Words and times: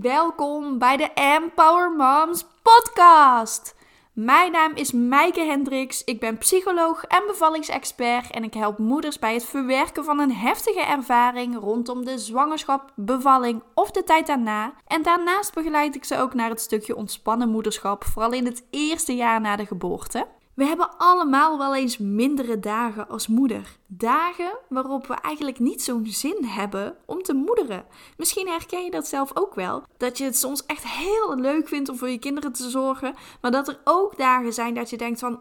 welkom 0.00 0.78
bij 0.78 0.96
de 0.96 1.10
Empower 1.14 1.92
Moms 1.92 2.46
podcast. 2.62 3.76
Mijn 4.12 4.52
naam 4.52 4.74
is 4.74 4.92
Maaike 4.92 5.40
Hendricks, 5.40 6.04
ik 6.04 6.20
ben 6.20 6.38
psycholoog 6.38 7.04
en 7.04 7.22
bevallingsexpert 7.26 8.30
en 8.30 8.44
ik 8.44 8.54
help 8.54 8.78
moeders 8.78 9.18
bij 9.18 9.34
het 9.34 9.44
verwerken 9.44 10.04
van 10.04 10.18
een 10.18 10.32
heftige 10.32 10.80
ervaring 10.80 11.58
rondom 11.58 12.04
de 12.04 12.18
zwangerschap, 12.18 12.92
bevalling 12.94 13.62
of 13.74 13.90
de 13.90 14.04
tijd 14.04 14.26
daarna. 14.26 14.72
En 14.86 15.02
daarnaast 15.02 15.54
begeleid 15.54 15.94
ik 15.94 16.04
ze 16.04 16.18
ook 16.18 16.34
naar 16.34 16.50
het 16.50 16.60
stukje 16.60 16.96
ontspannen 16.96 17.48
moederschap, 17.48 18.04
vooral 18.04 18.32
in 18.32 18.44
het 18.44 18.64
eerste 18.70 19.14
jaar 19.14 19.40
na 19.40 19.56
de 19.56 19.66
geboorte. 19.66 20.26
We 20.58 20.64
hebben 20.64 20.96
allemaal 20.96 21.58
wel 21.58 21.74
eens 21.74 21.98
mindere 21.98 22.58
dagen 22.58 23.08
als 23.08 23.26
moeder. 23.26 23.76
Dagen 23.86 24.58
waarop 24.68 25.06
we 25.06 25.14
eigenlijk 25.14 25.58
niet 25.58 25.82
zo'n 25.82 26.06
zin 26.06 26.44
hebben 26.44 26.96
om 27.06 27.22
te 27.22 27.34
moederen. 27.34 27.84
Misschien 28.16 28.48
herken 28.48 28.84
je 28.84 28.90
dat 28.90 29.06
zelf 29.06 29.30
ook 29.36 29.54
wel. 29.54 29.82
Dat 29.96 30.18
je 30.18 30.24
het 30.24 30.36
soms 30.36 30.66
echt 30.66 30.84
heel 30.86 31.36
leuk 31.36 31.68
vindt 31.68 31.88
om 31.88 31.96
voor 31.96 32.08
je 32.08 32.18
kinderen 32.18 32.52
te 32.52 32.70
zorgen. 32.70 33.14
Maar 33.40 33.50
dat 33.50 33.68
er 33.68 33.80
ook 33.84 34.16
dagen 34.16 34.52
zijn 34.52 34.74
dat 34.74 34.90
je 34.90 34.96
denkt 34.96 35.18
van... 35.18 35.40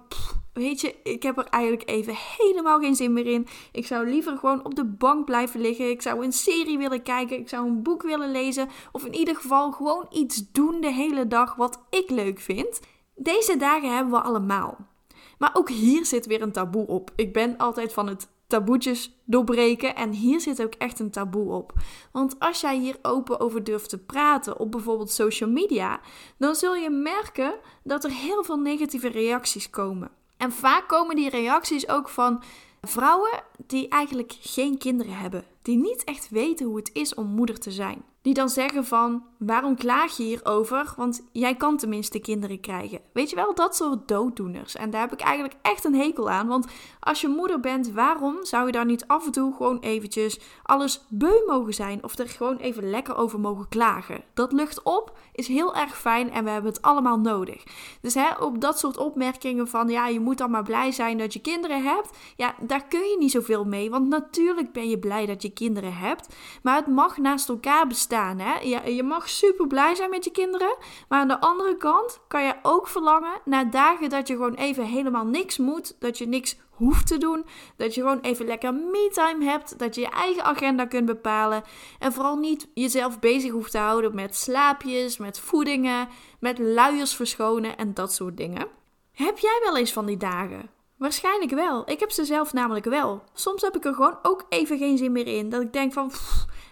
weet 0.54 0.82
je, 0.82 0.96
ik 1.04 1.24
heb 1.24 1.38
er 1.38 1.48
eigenlijk 1.50 1.90
even 1.90 2.14
helemaal 2.38 2.80
geen 2.80 2.96
zin 2.96 3.14
meer 3.14 3.28
in. 3.28 3.48
Ik 3.72 3.86
zou 3.86 4.10
liever 4.10 4.38
gewoon 4.38 4.66
op 4.66 4.76
de 4.76 4.86
bank 4.86 5.26
blijven 5.26 5.62
liggen. 5.62 5.90
Ik 5.90 6.02
zou 6.02 6.26
een 6.26 6.34
serie 6.34 6.78
willen 6.78 7.04
kijken. 7.04 7.40
Ik 7.40 7.50
zou 7.50 7.68
een 7.68 7.84
boek 7.84 8.04
willen 8.04 8.32
lezen. 8.32 8.70
Of 8.92 9.06
in 9.06 9.16
ieder 9.16 9.36
geval 9.36 9.72
gewoon 9.72 10.06
iets 10.12 10.52
doen 10.52 10.82
de 10.82 10.92
hele 10.92 11.28
dag 11.28 11.56
wat 11.56 11.84
ik 11.90 12.10
leuk 12.10 12.40
vind. 12.40 12.80
Deze 13.16 13.58
dagen 13.58 13.96
hebben 13.96 14.14
we 14.14 14.22
allemaal. 14.22 14.96
Maar 15.38 15.50
ook 15.54 15.70
hier 15.70 16.06
zit 16.06 16.26
weer 16.26 16.42
een 16.42 16.52
taboe 16.52 16.88
op. 16.88 17.12
Ik 17.16 17.34
ben 17.34 17.58
altijd 17.58 17.94
van 17.94 18.08
het 18.08 18.28
taboetjes 18.48 19.20
doorbreken 19.26 19.96
en 19.96 20.12
hier 20.12 20.42
zit 20.42 20.62
ook 20.62 20.74
echt 20.74 21.00
een 21.00 21.12
taboe 21.12 21.52
op. 21.52 21.74
Want 22.12 22.40
als 22.40 22.62
jij 22.62 22.78
hier 22.78 22.98
open 23.02 23.40
over 23.40 23.64
durft 23.64 23.90
te 23.90 23.98
praten 23.98 24.60
op 24.60 24.72
bijvoorbeeld 24.72 25.12
social 25.12 25.50
media, 25.50 26.00
dan 26.38 26.56
zul 26.56 26.76
je 26.76 26.90
merken 26.90 27.54
dat 27.84 28.04
er 28.04 28.12
heel 28.12 28.44
veel 28.44 28.58
negatieve 28.58 29.08
reacties 29.08 29.70
komen. 29.70 30.12
En 30.38 30.52
vaak 30.52 30.88
komen 30.88 31.16
die 31.16 31.30
reacties 31.30 31.90
ook 31.90 32.10
van 32.10 32.44
vrouwen 32.82 33.44
die 33.66 33.88
eigenlijk 33.88 34.36
geen 34.40 34.78
kinderen 34.78 35.18
hebben, 35.18 35.44
die 35.62 35.78
niet 35.78 36.04
echt 36.04 36.30
weten 36.30 36.66
hoe 36.66 36.78
het 36.78 36.90
is 36.94 37.14
om 37.14 37.28
moeder 37.28 37.60
te 37.60 37.72
zijn 37.72 38.04
die 38.28 38.36
dan 38.36 38.50
zeggen 38.50 38.86
van 38.86 39.24
waarom 39.38 39.76
klaag 39.76 40.18
je 40.18 40.24
hierover? 40.24 40.94
Want 40.98 41.28
jij 41.32 41.56
kan 41.56 41.78
tenminste 41.78 42.20
kinderen 42.20 42.60
krijgen. 42.60 43.00
Weet 43.14 43.30
je 43.30 43.36
wel, 43.36 43.56
dat 43.56 43.76
soort 43.76 44.08
dooddoeners. 44.08 44.76
En 44.76 44.90
daar 44.90 45.02
heb 45.02 45.14
ik 45.14 45.20
eigenlijk 45.20 45.56
echt 45.62 45.86
een 45.86 45.96
hekel 45.96 46.30
aan. 46.30 46.48
Want 46.48 46.66
als 47.00 47.22
je 47.22 47.28
moeder 47.28 47.60
bent, 47.60 47.92
waarom 47.92 48.46
zou 48.46 48.66
je 48.66 48.72
daar 48.72 48.86
niet 48.86 49.08
af 49.08 49.26
en 49.26 49.32
toe 49.32 49.56
gewoon 49.56 49.80
eventjes 49.80 50.40
alles 50.64 51.06
beu 51.10 51.46
mogen 51.46 51.74
zijn? 51.74 52.04
Of 52.04 52.18
er 52.18 52.30
gewoon 52.30 52.58
even 52.58 52.90
lekker 52.90 53.16
over 53.18 53.40
mogen 53.40 53.70
klagen? 53.70 54.24
Dat 54.34 54.52
lucht 54.52 54.84
op 54.84 55.18
is 55.34 55.48
heel 55.48 55.76
erg 55.76 55.98
fijn 55.98 56.32
en 56.32 56.44
we 56.44 56.50
hebben 56.50 56.72
het 56.72 56.82
allemaal 56.82 57.20
nodig. 57.20 57.64
Dus 58.02 58.14
hè, 58.14 58.30
op 58.40 58.62
dat 58.62 58.80
soort 58.80 58.98
opmerkingen 58.98 59.68
van 59.68 59.90
ja, 59.90 60.08
je 60.08 60.20
moet 60.20 60.38
dan 60.38 60.52
maar 60.52 60.64
blij 60.64 60.92
zijn 60.92 61.18
dat 61.18 61.34
je 61.34 61.42
kinderen 61.42 61.84
hebt. 61.84 62.18
Ja, 62.36 62.56
daar 62.62 62.88
kun 62.88 63.10
je 63.10 63.16
niet 63.20 63.32
zoveel 63.32 63.66
mee. 63.66 63.90
Want 63.90 64.08
natuurlijk 64.08 64.72
ben 64.72 64.90
je 64.90 65.00
blij 65.00 65.26
dat 65.26 65.42
je 65.42 65.50
kinderen 65.50 65.94
hebt. 65.94 66.36
Maar 66.64 66.76
het 66.76 66.88
mag 66.88 67.18
naast 67.18 67.50
elkaar 67.50 67.88
bestaan 67.88 68.16
Hè? 68.18 68.60
Je, 68.60 68.96
je 68.96 69.04
mag 69.04 69.30
super 69.30 69.68
blij 69.68 69.96
zijn 69.96 70.10
met 70.10 70.24
je 70.24 70.32
kinderen. 70.32 70.78
Maar 71.10 71.20
aan 71.20 71.28
de 71.28 71.42
andere 71.42 71.78
kant 71.78 72.20
kan 72.28 72.44
je 72.44 72.54
ook 72.62 72.88
verlangen 72.88 73.42
naar 73.46 73.72
dagen 73.72 74.10
dat 74.10 74.28
je 74.28 74.34
gewoon 74.34 74.54
even 74.54 74.86
helemaal 74.86 75.26
niks 75.26 75.58
moet. 75.58 75.96
Dat 76.00 76.18
je 76.18 76.28
niks 76.28 76.58
hoeft 76.70 77.08
te 77.08 77.18
doen. 77.18 77.46
Dat 77.78 77.96
je 77.96 78.02
gewoon 78.02 78.20
even 78.20 78.46
lekker 78.46 78.74
me-time 78.74 79.46
hebt. 79.46 79.80
Dat 79.80 79.96
je 79.96 80.02
je 80.02 80.10
eigen 80.10 80.44
agenda 80.44 80.86
kunt 80.86 81.06
bepalen. 81.06 81.64
En 82.00 82.14
vooral 82.14 82.36
niet 82.36 82.68
jezelf 82.74 83.20
bezig 83.20 83.52
hoeft 83.52 83.72
te 83.72 83.78
houden 83.78 84.16
met 84.16 84.36
slaapjes, 84.36 85.18
met 85.18 85.40
voedingen, 85.40 86.08
met 86.40 86.60
luiers 86.60 87.16
verschonen 87.16 87.78
en 87.78 87.94
dat 87.94 88.14
soort 88.14 88.38
dingen. 88.38 88.68
Heb 89.12 89.38
jij 89.38 89.62
wel 89.64 89.78
eens 89.78 89.94
van 89.94 90.06
die 90.06 90.18
dagen? 90.18 90.70
Waarschijnlijk 90.98 91.52
wel. 91.52 91.90
Ik 91.90 92.00
heb 92.00 92.12
ze 92.12 92.26
zelf 92.26 92.54
namelijk 92.54 92.86
wel. 92.86 93.24
Soms 93.34 93.62
heb 93.62 93.76
ik 93.76 93.86
er 93.86 93.94
gewoon 93.94 94.20
ook 94.22 94.46
even 94.50 94.78
geen 94.78 94.98
zin 94.98 95.12
meer 95.12 95.28
in. 95.28 95.50
Dat 95.50 95.62
ik 95.62 95.74
denk 95.74 95.94
van. 95.94 96.12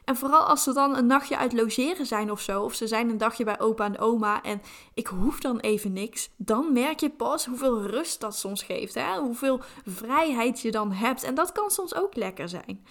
En 0.06 0.16
vooral 0.16 0.44
als 0.44 0.64
ze 0.64 0.74
dan 0.74 0.98
een 0.98 1.06
nachtje 1.06 1.38
uit 1.38 1.54
logeren 1.54 2.06
zijn 2.06 2.32
of 2.32 2.42
zo. 2.42 2.62
Of 2.62 2.74
ze 2.74 2.88
zijn 2.88 3.10
een 3.10 3.18
dagje 3.18 3.44
bij 3.44 3.60
opa 3.60 3.86
en 3.86 4.00
oma. 4.00 4.44
En 4.44 4.62
ik 4.96 5.08
hoef 5.08 5.40
dan 5.40 5.60
even 5.60 5.94
niks. 5.94 6.30
Dan 6.36 6.74
merk 6.74 7.00
je 7.00 7.10
pas 7.10 7.46
hoeveel 7.46 7.86
rust 7.86 8.20
dat 8.20 8.36
soms 8.36 8.64
geeft. 8.64 8.94
Hè? 8.94 9.18
Hoeveel 9.18 9.62
vrijheid 9.86 10.62
je 10.62 10.72
dan 10.72 10.92
hebt. 10.92 11.24
En 11.24 11.36
dat 11.36 11.52
kan 11.52 11.70
soms 11.70 11.96
ook 11.96 12.16
lekker 12.16 12.50
zijn. 12.50 12.86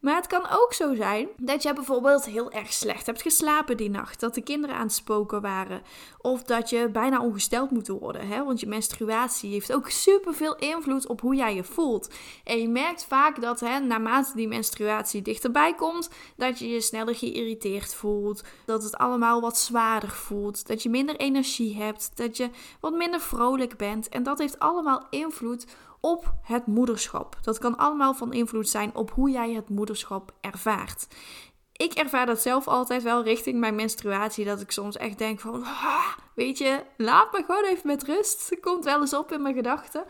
Maar 0.00 0.16
het 0.16 0.26
kan 0.26 0.46
ook 0.50 0.72
zo 0.72 0.94
zijn 0.94 1.28
dat 1.36 1.62
je 1.62 1.72
bijvoorbeeld 1.72 2.24
heel 2.24 2.50
erg 2.50 2.72
slecht 2.72 3.06
hebt 3.06 3.22
geslapen 3.22 3.76
die 3.76 3.90
nacht. 3.90 4.20
Dat 4.20 4.34
de 4.34 4.40
kinderen 4.40 4.76
aan 4.76 4.82
het 4.86 4.92
spoken 4.92 5.40
waren. 5.40 5.82
Of 6.20 6.42
dat 6.42 6.70
je 6.70 6.88
bijna 6.88 7.20
ongesteld 7.20 7.70
moet 7.70 7.88
worden. 7.88 8.28
Hè? 8.28 8.44
Want 8.44 8.60
je 8.60 8.66
menstruatie 8.66 9.50
heeft 9.50 9.72
ook 9.72 9.90
superveel 9.90 10.56
invloed 10.56 11.06
op 11.06 11.20
hoe 11.20 11.34
jij 11.34 11.54
je 11.54 11.64
voelt. 11.64 12.14
En 12.44 12.60
je 12.60 12.68
merkt 12.68 13.04
vaak 13.04 13.40
dat 13.40 13.60
hè, 13.60 13.78
naarmate 13.78 14.32
die 14.34 14.48
menstruatie 14.48 15.22
dichterbij 15.22 15.74
komt, 15.74 16.10
dat 16.36 16.58
je 16.58 16.68
je 16.68 16.80
sneller 16.80 17.14
geïrriteerd 17.14 17.94
voelt. 17.94 18.42
Dat 18.66 18.82
het 18.82 18.96
allemaal 18.96 19.40
wat 19.40 19.58
zwaarder 19.58 20.10
voelt. 20.10 20.66
Dat 20.66 20.82
je 20.82 20.90
minder 20.90 21.16
energie 21.16 21.45
hebt. 21.54 22.10
Dat 22.14 22.36
je 22.36 22.50
wat 22.80 22.92
minder 22.92 23.20
vrolijk 23.20 23.76
bent. 23.76 24.08
En 24.08 24.22
dat 24.22 24.38
heeft 24.38 24.58
allemaal 24.58 25.06
invloed 25.10 25.66
op 26.00 26.34
het 26.42 26.66
moederschap. 26.66 27.38
Dat 27.42 27.58
kan 27.58 27.76
allemaal 27.76 28.14
van 28.14 28.32
invloed 28.32 28.68
zijn 28.68 28.94
op 28.94 29.10
hoe 29.10 29.30
jij 29.30 29.52
het 29.52 29.68
moederschap 29.68 30.34
ervaart. 30.40 31.06
Ik 31.76 31.92
ervaar 31.92 32.26
dat 32.26 32.40
zelf 32.40 32.68
altijd 32.68 33.02
wel 33.02 33.22
richting 33.22 33.58
mijn 33.58 33.74
menstruatie. 33.74 34.44
Dat 34.44 34.60
ik 34.60 34.70
soms 34.70 34.96
echt 34.96 35.18
denk 35.18 35.40
van, 35.40 35.62
ah, 35.62 36.06
weet 36.34 36.58
je, 36.58 36.82
laat 36.96 37.32
me 37.32 37.42
gewoon 37.46 37.64
even 37.64 37.86
met 37.86 38.02
rust. 38.02 38.50
Het 38.50 38.60
komt 38.60 38.84
wel 38.84 39.00
eens 39.00 39.14
op 39.14 39.32
in 39.32 39.42
mijn 39.42 39.54
gedachten. 39.54 40.04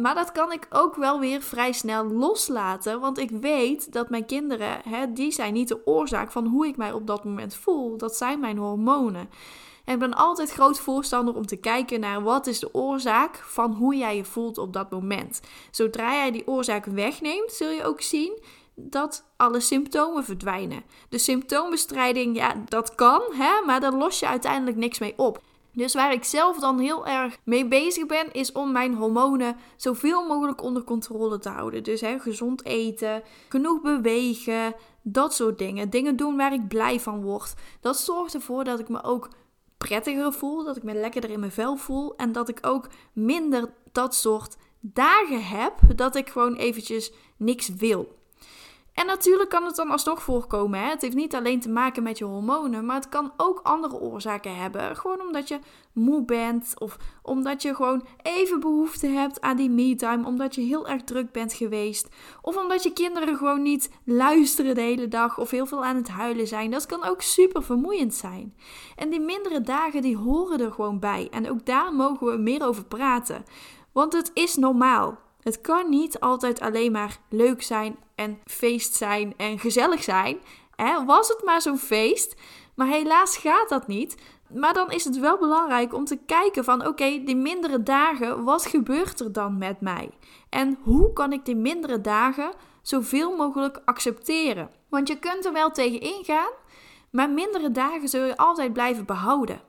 Maar 0.00 0.14
dat 0.14 0.32
kan 0.32 0.52
ik 0.52 0.66
ook 0.70 0.94
wel 0.94 1.20
weer 1.20 1.42
vrij 1.42 1.72
snel 1.72 2.04
loslaten. 2.04 3.00
Want 3.00 3.18
ik 3.18 3.30
weet 3.30 3.92
dat 3.92 4.10
mijn 4.10 4.26
kinderen, 4.26 4.80
hè, 4.88 5.12
die 5.12 5.32
zijn 5.32 5.52
niet 5.52 5.68
de 5.68 5.86
oorzaak 5.86 6.30
van 6.30 6.46
hoe 6.46 6.66
ik 6.66 6.76
mij 6.76 6.92
op 6.92 7.06
dat 7.06 7.24
moment 7.24 7.54
voel. 7.54 7.96
Dat 7.96 8.16
zijn 8.16 8.40
mijn 8.40 8.58
hormonen. 8.58 9.28
En 9.84 9.94
ik 9.94 10.00
ben 10.00 10.14
altijd 10.14 10.50
groot 10.50 10.80
voorstander 10.80 11.34
om 11.34 11.46
te 11.46 11.56
kijken 11.56 12.00
naar 12.00 12.22
wat 12.22 12.46
is 12.46 12.58
de 12.58 12.74
oorzaak 12.74 13.36
van 13.36 13.72
hoe 13.72 13.96
jij 13.96 14.16
je 14.16 14.24
voelt 14.24 14.58
op 14.58 14.72
dat 14.72 14.90
moment. 14.90 15.40
Zodra 15.70 16.14
jij 16.14 16.30
die 16.30 16.46
oorzaak 16.46 16.84
wegneemt, 16.84 17.52
zul 17.52 17.70
je 17.70 17.84
ook 17.84 18.00
zien 18.00 18.42
dat 18.78 19.24
alle 19.36 19.60
symptomen 19.60 20.24
verdwijnen. 20.24 20.82
De 21.08 21.18
symptoombestrijding, 21.18 22.36
ja, 22.36 22.54
dat 22.68 22.94
kan, 22.94 23.22
hè, 23.32 23.64
maar 23.66 23.80
daar 23.80 23.94
los 23.94 24.18
je 24.18 24.26
uiteindelijk 24.26 24.76
niks 24.76 24.98
mee 24.98 25.14
op. 25.16 25.42
Dus 25.72 25.94
waar 25.94 26.12
ik 26.12 26.24
zelf 26.24 26.58
dan 26.58 26.78
heel 26.78 27.06
erg 27.06 27.38
mee 27.44 27.68
bezig 27.68 28.06
ben, 28.06 28.32
is 28.32 28.52
om 28.52 28.72
mijn 28.72 28.94
hormonen 28.94 29.56
zoveel 29.76 30.26
mogelijk 30.26 30.62
onder 30.62 30.84
controle 30.84 31.38
te 31.38 31.48
houden. 31.48 31.82
Dus 31.82 32.00
hè, 32.00 32.18
gezond 32.18 32.64
eten, 32.64 33.22
genoeg 33.48 33.80
bewegen, 33.80 34.74
dat 35.02 35.34
soort 35.34 35.58
dingen. 35.58 35.90
Dingen 35.90 36.16
doen 36.16 36.36
waar 36.36 36.52
ik 36.52 36.68
blij 36.68 37.00
van 37.00 37.22
word. 37.22 37.54
Dat 37.80 37.98
zorgt 37.98 38.34
ervoor 38.34 38.64
dat 38.64 38.78
ik 38.78 38.88
me 38.88 39.02
ook 39.02 39.28
prettiger 39.76 40.32
voel, 40.32 40.64
dat 40.64 40.76
ik 40.76 40.82
me 40.82 40.94
lekkerder 40.94 41.30
in 41.30 41.40
mijn 41.40 41.52
vel 41.52 41.76
voel 41.76 42.16
en 42.16 42.32
dat 42.32 42.48
ik 42.48 42.58
ook 42.60 42.88
minder 43.12 43.72
dat 43.92 44.14
soort 44.14 44.56
dagen 44.80 45.44
heb 45.44 45.74
dat 45.96 46.16
ik 46.16 46.28
gewoon 46.28 46.54
eventjes 46.54 47.12
niks 47.36 47.68
wil. 47.68 48.17
En 48.98 49.06
natuurlijk 49.06 49.50
kan 49.50 49.64
het 49.64 49.76
dan 49.76 49.90
alsnog 49.90 50.22
voorkomen. 50.22 50.80
Hè? 50.80 50.88
Het 50.88 51.02
heeft 51.02 51.14
niet 51.14 51.34
alleen 51.34 51.60
te 51.60 51.68
maken 51.68 52.02
met 52.02 52.18
je 52.18 52.24
hormonen, 52.24 52.86
maar 52.86 52.96
het 52.96 53.08
kan 53.08 53.32
ook 53.36 53.60
andere 53.62 54.00
oorzaken 54.00 54.56
hebben. 54.56 54.96
Gewoon 54.96 55.20
omdat 55.20 55.48
je 55.48 55.58
moe 55.92 56.24
bent 56.24 56.74
of 56.78 56.96
omdat 57.22 57.62
je 57.62 57.74
gewoon 57.74 58.06
even 58.22 58.60
behoefte 58.60 59.06
hebt 59.06 59.40
aan 59.40 59.56
die 59.56 59.70
me-time, 59.70 60.26
omdat 60.26 60.54
je 60.54 60.60
heel 60.60 60.88
erg 60.88 61.02
druk 61.02 61.32
bent 61.32 61.52
geweest. 61.52 62.08
Of 62.42 62.56
omdat 62.56 62.82
je 62.82 62.92
kinderen 62.92 63.36
gewoon 63.36 63.62
niet 63.62 63.90
luisteren 64.04 64.74
de 64.74 64.80
hele 64.80 65.08
dag 65.08 65.38
of 65.38 65.50
heel 65.50 65.66
veel 65.66 65.84
aan 65.84 65.96
het 65.96 66.08
huilen 66.08 66.46
zijn. 66.46 66.70
Dat 66.70 66.86
kan 66.86 67.04
ook 67.04 67.22
super 67.22 67.62
vermoeiend 67.62 68.14
zijn. 68.14 68.54
En 68.96 69.10
die 69.10 69.20
mindere 69.20 69.60
dagen 69.60 70.02
die 70.02 70.16
horen 70.16 70.60
er 70.60 70.72
gewoon 70.72 70.98
bij. 70.98 71.28
En 71.30 71.50
ook 71.50 71.66
daar 71.66 71.94
mogen 71.94 72.26
we 72.26 72.36
meer 72.36 72.66
over 72.66 72.84
praten. 72.84 73.44
Want 73.92 74.12
het 74.12 74.30
is 74.34 74.56
normaal. 74.56 75.27
Het 75.48 75.60
kan 75.60 75.88
niet 75.88 76.20
altijd 76.20 76.60
alleen 76.60 76.92
maar 76.92 77.18
leuk 77.28 77.62
zijn 77.62 77.98
en 78.14 78.38
feest 78.44 78.94
zijn 78.94 79.34
en 79.36 79.58
gezellig 79.58 80.02
zijn. 80.02 80.38
Hè? 80.76 81.04
Was 81.04 81.28
het 81.28 81.42
maar 81.44 81.62
zo'n 81.62 81.78
feest. 81.78 82.36
Maar 82.74 82.86
helaas 82.86 83.36
gaat 83.36 83.68
dat 83.68 83.86
niet. 83.86 84.16
Maar 84.54 84.74
dan 84.74 84.90
is 84.90 85.04
het 85.04 85.18
wel 85.18 85.38
belangrijk 85.38 85.94
om 85.94 86.04
te 86.04 86.18
kijken 86.26 86.64
van 86.64 86.86
oké, 86.86 87.22
die 87.24 87.36
mindere 87.36 87.82
dagen, 87.82 88.44
wat 88.44 88.66
gebeurt 88.66 89.20
er 89.20 89.32
dan 89.32 89.58
met 89.58 89.80
mij? 89.80 90.10
En 90.48 90.78
hoe 90.82 91.12
kan 91.12 91.32
ik 91.32 91.44
die 91.44 91.56
mindere 91.56 92.00
dagen 92.00 92.52
zoveel 92.82 93.36
mogelijk 93.36 93.80
accepteren? 93.84 94.70
Want 94.88 95.08
je 95.08 95.18
kunt 95.18 95.44
er 95.44 95.52
wel 95.52 95.70
tegen 95.70 96.00
ingaan, 96.00 96.52
maar 97.10 97.30
mindere 97.30 97.70
dagen 97.70 98.08
zul 98.08 98.24
je 98.24 98.36
altijd 98.36 98.72
blijven 98.72 99.04
behouden. 99.04 99.60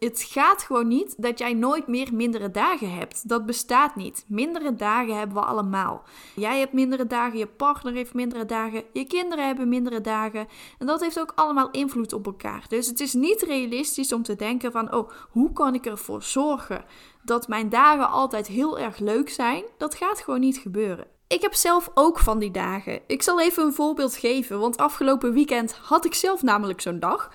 Het 0.00 0.22
gaat 0.22 0.62
gewoon 0.62 0.88
niet 0.88 1.14
dat 1.22 1.38
jij 1.38 1.54
nooit 1.54 1.86
meer 1.86 2.08
mindere 2.12 2.50
dagen 2.50 2.94
hebt. 2.94 3.28
Dat 3.28 3.46
bestaat 3.46 3.96
niet. 3.96 4.24
Mindere 4.28 4.74
dagen 4.74 5.18
hebben 5.18 5.36
we 5.36 5.42
allemaal. 5.42 6.02
Jij 6.34 6.58
hebt 6.58 6.72
mindere 6.72 7.06
dagen, 7.06 7.38
je 7.38 7.46
partner 7.46 7.92
heeft 7.92 8.14
mindere 8.14 8.44
dagen, 8.44 8.84
je 8.92 9.04
kinderen 9.04 9.46
hebben 9.46 9.68
mindere 9.68 10.00
dagen. 10.00 10.48
En 10.78 10.86
dat 10.86 11.00
heeft 11.00 11.20
ook 11.20 11.32
allemaal 11.34 11.70
invloed 11.70 12.12
op 12.12 12.26
elkaar. 12.26 12.64
Dus 12.68 12.86
het 12.86 13.00
is 13.00 13.12
niet 13.12 13.42
realistisch 13.42 14.12
om 14.12 14.22
te 14.22 14.36
denken 14.36 14.72
van, 14.72 14.94
oh, 14.94 15.10
hoe 15.30 15.52
kan 15.52 15.74
ik 15.74 15.86
ervoor 15.86 16.22
zorgen 16.22 16.84
dat 17.22 17.48
mijn 17.48 17.68
dagen 17.68 18.10
altijd 18.10 18.46
heel 18.46 18.78
erg 18.78 18.98
leuk 18.98 19.28
zijn? 19.28 19.64
Dat 19.78 19.94
gaat 19.94 20.20
gewoon 20.20 20.40
niet 20.40 20.58
gebeuren. 20.58 21.06
Ik 21.26 21.42
heb 21.42 21.54
zelf 21.54 21.90
ook 21.94 22.18
van 22.18 22.38
die 22.38 22.50
dagen. 22.50 23.00
Ik 23.06 23.22
zal 23.22 23.40
even 23.40 23.64
een 23.64 23.72
voorbeeld 23.72 24.16
geven, 24.16 24.58
want 24.58 24.76
afgelopen 24.76 25.32
weekend 25.32 25.72
had 25.72 26.04
ik 26.04 26.14
zelf 26.14 26.42
namelijk 26.42 26.80
zo'n 26.80 27.00
dag. 27.00 27.30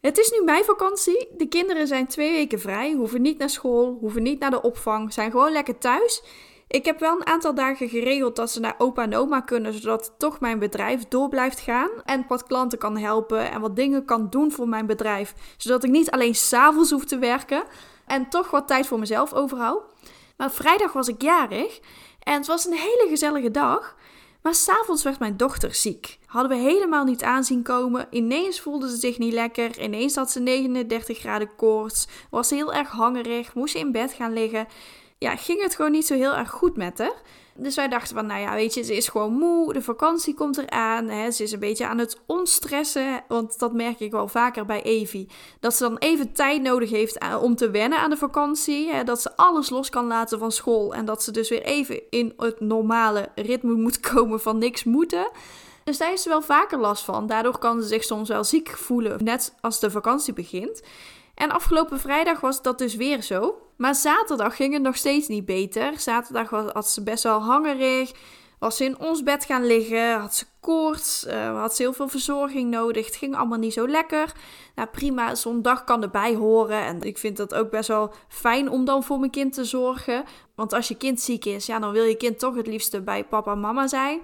Het 0.00 0.18
is 0.18 0.30
nu 0.30 0.44
mijn 0.44 0.64
vakantie. 0.64 1.28
De 1.36 1.48
kinderen 1.48 1.86
zijn 1.86 2.06
twee 2.06 2.30
weken 2.30 2.60
vrij, 2.60 2.92
hoeven 2.92 3.22
niet 3.22 3.38
naar 3.38 3.50
school, 3.50 3.96
hoeven 4.00 4.22
niet 4.22 4.40
naar 4.40 4.50
de 4.50 4.62
opvang, 4.62 5.12
zijn 5.12 5.30
gewoon 5.30 5.52
lekker 5.52 5.78
thuis. 5.78 6.22
Ik 6.68 6.84
heb 6.84 7.00
wel 7.00 7.16
een 7.16 7.26
aantal 7.26 7.54
dagen 7.54 7.88
geregeld 7.88 8.36
dat 8.36 8.50
ze 8.50 8.60
naar 8.60 8.74
opa 8.78 9.02
en 9.02 9.14
oma 9.14 9.40
kunnen, 9.40 9.72
zodat 9.72 10.14
toch 10.18 10.40
mijn 10.40 10.58
bedrijf 10.58 11.08
door 11.08 11.28
blijft 11.28 11.60
gaan. 11.60 11.90
En 12.04 12.24
wat 12.28 12.46
klanten 12.46 12.78
kan 12.78 12.96
helpen 12.96 13.50
en 13.50 13.60
wat 13.60 13.76
dingen 13.76 14.04
kan 14.04 14.30
doen 14.30 14.52
voor 14.52 14.68
mijn 14.68 14.86
bedrijf. 14.86 15.34
Zodat 15.56 15.84
ik 15.84 15.90
niet 15.90 16.10
alleen 16.10 16.34
s'avonds 16.34 16.90
hoef 16.90 17.04
te 17.04 17.18
werken 17.18 17.62
en 18.06 18.28
toch 18.28 18.50
wat 18.50 18.68
tijd 18.68 18.86
voor 18.86 18.98
mezelf 18.98 19.32
overhoud. 19.32 19.82
Maar 20.36 20.50
vrijdag 20.50 20.92
was 20.92 21.08
ik 21.08 21.22
jarig 21.22 21.80
en 22.22 22.34
het 22.34 22.46
was 22.46 22.66
een 22.66 22.72
hele 22.72 23.06
gezellige 23.08 23.50
dag. 23.50 23.96
Maar 24.42 24.54
s'avonds 24.54 25.02
werd 25.02 25.18
mijn 25.18 25.36
dochter 25.36 25.74
ziek. 25.74 26.18
Hadden 26.26 26.50
we 26.58 26.64
helemaal 26.64 27.04
niet 27.04 27.22
aanzien 27.22 27.62
komen. 27.62 28.06
Ineens 28.10 28.60
voelde 28.60 28.90
ze 28.90 28.96
zich 28.96 29.18
niet 29.18 29.32
lekker. 29.32 29.80
Ineens 29.82 30.14
had 30.14 30.30
ze 30.30 30.40
39 30.40 31.18
graden 31.18 31.56
koorts. 31.56 32.06
Was 32.30 32.50
heel 32.50 32.72
erg 32.72 32.88
hangerig. 32.88 33.54
Moest 33.54 33.72
ze 33.72 33.78
in 33.78 33.92
bed 33.92 34.12
gaan 34.12 34.32
liggen. 34.32 34.66
Ja, 35.18 35.36
ging 35.36 35.62
het 35.62 35.74
gewoon 35.74 35.90
niet 35.90 36.06
zo 36.06 36.14
heel 36.14 36.34
erg 36.34 36.50
goed 36.50 36.76
met 36.76 36.98
haar. 36.98 37.22
Dus 37.62 37.74
wij 37.74 37.88
dachten 37.88 38.16
van, 38.16 38.26
nou 38.26 38.40
ja, 38.40 38.54
weet 38.54 38.74
je, 38.74 38.82
ze 38.82 38.96
is 38.96 39.08
gewoon 39.08 39.32
moe, 39.32 39.72
de 39.72 39.82
vakantie 39.82 40.34
komt 40.34 40.58
eraan, 40.58 41.08
hè, 41.08 41.30
ze 41.30 41.42
is 41.42 41.52
een 41.52 41.58
beetje 41.58 41.86
aan 41.86 41.98
het 41.98 42.20
onstressen, 42.26 43.24
want 43.28 43.58
dat 43.58 43.72
merk 43.72 44.00
ik 44.00 44.10
wel 44.10 44.28
vaker 44.28 44.64
bij 44.64 44.82
Evie. 44.82 45.28
Dat 45.60 45.74
ze 45.74 45.82
dan 45.82 45.96
even 45.98 46.32
tijd 46.32 46.62
nodig 46.62 46.90
heeft 46.90 47.18
eh, 47.18 47.42
om 47.42 47.56
te 47.56 47.70
wennen 47.70 47.98
aan 47.98 48.10
de 48.10 48.16
vakantie, 48.16 48.92
hè, 48.92 49.04
dat 49.04 49.20
ze 49.20 49.36
alles 49.36 49.70
los 49.70 49.88
kan 49.90 50.06
laten 50.06 50.38
van 50.38 50.52
school 50.52 50.94
en 50.94 51.04
dat 51.04 51.22
ze 51.22 51.30
dus 51.30 51.48
weer 51.48 51.62
even 51.62 52.02
in 52.10 52.32
het 52.36 52.60
normale 52.60 53.28
ritme 53.34 53.72
moet 53.72 54.00
komen 54.10 54.40
van 54.40 54.58
niks 54.58 54.84
moeten. 54.84 55.30
Dus 55.84 55.98
daar 55.98 56.12
is 56.12 56.22
ze 56.22 56.28
wel 56.28 56.42
vaker 56.42 56.78
last 56.78 57.04
van. 57.04 57.26
Daardoor 57.26 57.58
kan 57.58 57.82
ze 57.82 57.88
zich 57.88 58.04
soms 58.04 58.28
wel 58.28 58.44
ziek 58.44 58.68
voelen, 58.68 59.24
net 59.24 59.54
als 59.60 59.80
de 59.80 59.90
vakantie 59.90 60.32
begint. 60.32 60.82
En 61.40 61.50
afgelopen 61.50 62.00
vrijdag 62.00 62.40
was 62.40 62.62
dat 62.62 62.78
dus 62.78 62.94
weer 62.94 63.22
zo. 63.22 63.54
Maar 63.76 63.94
zaterdag 63.94 64.56
ging 64.56 64.72
het 64.72 64.82
nog 64.82 64.96
steeds 64.96 65.28
niet 65.28 65.44
beter. 65.44 66.00
Zaterdag 66.00 66.50
was, 66.50 66.72
had 66.72 66.88
ze 66.88 67.02
best 67.02 67.22
wel 67.22 67.40
hangerig. 67.40 68.12
Was 68.58 68.76
ze 68.76 68.84
in 68.84 68.98
ons 68.98 69.22
bed 69.22 69.44
gaan 69.44 69.66
liggen. 69.66 70.20
Had 70.20 70.34
ze 70.34 70.44
koorts. 70.60 71.26
Uh, 71.26 71.60
had 71.60 71.76
ze 71.76 71.82
heel 71.82 71.92
veel 71.92 72.08
verzorging 72.08 72.70
nodig. 72.70 73.06
Het 73.06 73.16
ging 73.16 73.36
allemaal 73.36 73.58
niet 73.58 73.72
zo 73.72 73.88
lekker. 73.88 74.32
Nou 74.74 74.88
prima, 74.88 75.34
zo'n 75.34 75.62
dag 75.62 75.84
kan 75.84 76.02
erbij 76.02 76.34
horen. 76.34 76.84
En 76.84 77.02
ik 77.02 77.18
vind 77.18 77.36
dat 77.36 77.54
ook 77.54 77.70
best 77.70 77.88
wel 77.88 78.12
fijn 78.28 78.70
om 78.70 78.84
dan 78.84 79.02
voor 79.02 79.18
mijn 79.18 79.30
kind 79.30 79.52
te 79.52 79.64
zorgen. 79.64 80.24
Want 80.54 80.72
als 80.72 80.88
je 80.88 80.96
kind 80.96 81.20
ziek 81.20 81.44
is, 81.44 81.66
ja, 81.66 81.78
dan 81.78 81.92
wil 81.92 82.04
je 82.04 82.16
kind 82.16 82.38
toch 82.38 82.54
het 82.54 82.66
liefste 82.66 83.00
bij 83.00 83.24
papa 83.24 83.52
en 83.52 83.60
mama 83.60 83.86
zijn. 83.86 84.20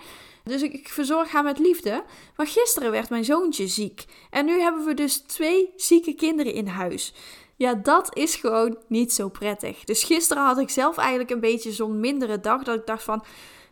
Dus 0.46 0.62
ik, 0.62 0.88
verzorg 0.88 1.30
haar 1.30 1.42
met 1.42 1.58
liefde. 1.58 2.04
Maar 2.36 2.46
gisteren 2.46 2.90
werd 2.90 3.10
mijn 3.10 3.24
zoontje 3.24 3.66
ziek. 3.66 4.04
En 4.30 4.44
nu 4.44 4.60
hebben 4.60 4.84
we 4.84 4.94
dus 4.94 5.18
twee 5.18 5.72
zieke 5.76 6.14
kinderen 6.14 6.52
in 6.52 6.66
huis. 6.66 7.14
Ja, 7.56 7.74
dat 7.74 8.16
is 8.16 8.34
gewoon 8.34 8.78
niet 8.88 9.12
zo 9.12 9.28
prettig. 9.28 9.84
Dus 9.84 10.04
gisteren 10.04 10.42
had 10.42 10.58
ik 10.58 10.70
zelf 10.70 10.96
eigenlijk 10.96 11.30
een 11.30 11.40
beetje 11.40 11.72
zo'n 11.72 12.00
mindere 12.00 12.40
dag. 12.40 12.62
Dat 12.62 12.78
ik 12.78 12.86
dacht 12.86 13.02
van, 13.02 13.24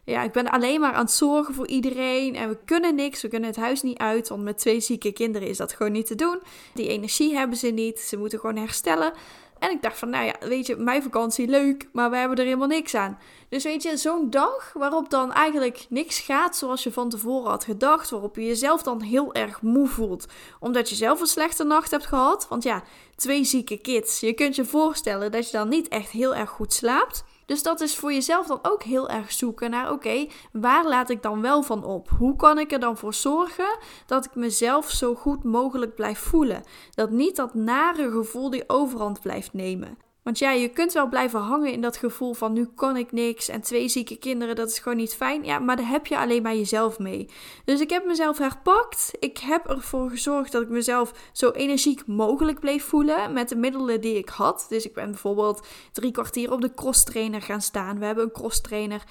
ja, 0.05 0.23
ik 0.23 0.33
ben 0.33 0.51
alleen 0.51 0.81
maar 0.81 0.93
aan 0.93 1.05
het 1.05 1.11
zorgen 1.11 1.55
voor 1.55 1.67
iedereen. 1.67 2.35
En 2.35 2.49
we 2.49 2.59
kunnen 2.65 2.95
niks, 2.95 3.23
we 3.23 3.29
kunnen 3.29 3.49
het 3.49 3.59
huis 3.59 3.83
niet 3.83 3.99
uit. 3.99 4.29
Want 4.29 4.43
met 4.43 4.59
twee 4.59 4.81
zieke 4.81 5.13
kinderen 5.13 5.49
is 5.49 5.57
dat 5.57 5.73
gewoon 5.73 5.93
niet 5.93 6.07
te 6.07 6.15
doen. 6.15 6.39
Die 6.75 6.89
energie 6.89 7.35
hebben 7.35 7.57
ze 7.57 7.69
niet, 7.69 8.01
ze 8.01 8.17
moeten 8.17 8.39
gewoon 8.39 8.57
herstellen. 8.57 9.13
En 9.59 9.71
ik 9.71 9.83
dacht 9.83 9.99
van, 9.99 10.11
nou 10.11 10.25
ja, 10.25 10.35
weet 10.41 10.67
je, 10.67 10.77
mijn 10.77 11.03
vakantie 11.03 11.49
leuk, 11.49 11.89
maar 11.93 12.11
we 12.11 12.17
hebben 12.17 12.37
er 12.39 12.45
helemaal 12.45 12.69
niks 12.69 12.95
aan. 12.95 13.19
Dus 13.49 13.65
weet 13.65 13.83
je, 13.83 13.97
zo'n 13.97 14.31
dag 14.31 14.73
waarop 14.73 15.11
dan 15.11 15.33
eigenlijk 15.33 15.87
niks 15.89 16.19
gaat 16.19 16.57
zoals 16.57 16.83
je 16.83 16.93
van 16.93 17.09
tevoren 17.09 17.51
had 17.51 17.65
gedacht, 17.65 18.11
waarop 18.11 18.37
je 18.37 18.47
jezelf 18.47 18.83
dan 18.83 19.01
heel 19.01 19.35
erg 19.35 19.63
moe 19.63 19.89
voelt, 19.89 20.27
omdat 20.61 20.89
je 20.89 20.95
zelf 20.95 21.21
een 21.21 21.27
slechte 21.27 21.65
nacht 21.65 21.91
hebt 21.91 22.07
gehad. 22.07 22.47
Want 22.49 22.63
ja, 22.63 22.83
twee 23.17 23.45
zieke 23.45 23.77
kids, 23.77 24.21
je 24.21 24.33
kunt 24.33 24.57
je 24.57 24.65
voorstellen 24.65 25.33
dat 25.33 25.51
je 25.51 25.57
dan 25.57 25.69
niet 25.69 25.89
echt 25.89 26.11
heel 26.11 26.35
erg 26.35 26.51
goed 26.51 26.73
slaapt. 26.73 27.25
Dus 27.47 27.63
dat 27.63 27.81
is 27.81 27.97
voor 27.97 28.13
jezelf 28.13 28.47
dan 28.47 28.59
ook 28.63 28.83
heel 28.83 29.09
erg 29.09 29.33
zoeken 29.33 29.71
naar: 29.71 29.93
oké, 29.93 30.27
waar 30.53 30.89
laat 30.89 31.11
ik 31.11 31.23
dan 31.23 31.41
wel 31.41 31.63
van 31.63 31.85
op? 31.85 32.09
Hoe 32.19 32.37
kan 32.37 32.59
ik 32.59 32.73
er 32.73 32.81
dan 32.81 32.97
voor 32.97 33.15
zorgen 33.15 33.79
dat 34.07 34.25
ik 34.25 34.35
mezelf 34.35 34.91
zo 34.91 35.15
goed 35.15 35.45
mogelijk 35.45 35.95
blijf 35.95 36.19
voelen? 36.19 36.63
Dat 36.91 37.11
niet 37.11 37.37
dat 37.37 37.55
nare 37.55 38.11
gevoel 38.11 38.51
die 38.51 38.65
overhand 38.67 39.21
blijft 39.21 39.53
nemen. 39.53 39.99
Want 40.25 40.39
ja, 40.39 40.51
je 40.51 40.69
kunt 40.69 40.93
wel 40.93 41.09
blijven 41.09 41.41
hangen 41.41 41.73
in 41.73 41.81
dat 41.81 41.97
gevoel 41.97 42.35
van 42.35 42.53
nu 42.53 42.69
kan 42.75 42.97
ik 42.97 43.13
niks 43.13 43.49
en 43.49 43.61
twee 43.61 43.89
zieke 43.89 44.17
kinderen, 44.17 44.57
dat 44.57 44.69
is 44.69 44.79
gewoon 44.79 44.99
niet 44.99 45.15
fijn. 45.15 45.45
Ja, 45.45 45.59
maar 45.59 45.77
daar 45.77 45.89
heb 45.89 46.07
je 46.07 46.19
alleen 46.19 46.43
maar 46.43 46.57
jezelf 46.57 46.99
mee. 46.99 47.29
Dus 47.65 47.81
ik 47.81 47.91
heb 47.91 48.07
mezelf 48.07 48.39
herpakt. 48.39 49.11
Ik 49.19 49.39
heb 49.39 49.67
ervoor 49.67 50.11
gezorgd 50.11 50.53
dat 50.53 50.63
ik 50.63 50.69
mezelf 50.69 51.13
zo 51.33 51.51
energiek 51.51 52.07
mogelijk 52.07 52.61
bleef 52.61 52.85
voelen 52.85 53.33
met 53.33 53.49
de 53.49 53.57
middelen 53.57 54.01
die 54.01 54.19
ik 54.19 54.29
had. 54.29 54.67
Dus 54.69 54.87
ik 54.87 54.95
ben 54.95 55.11
bijvoorbeeld 55.11 55.67
drie 55.93 56.11
kwartier 56.11 56.53
op 56.53 56.61
de 56.61 56.75
cross 56.75 57.05
trainer 57.05 57.43
gaan 57.43 57.63
staan. 57.63 57.99
We 57.99 58.05
hebben 58.05 58.25
een 58.25 58.33
cross 58.33 58.61
trainer 58.61 59.05